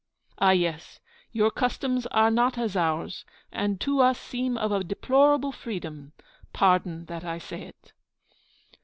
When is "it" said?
7.61-7.93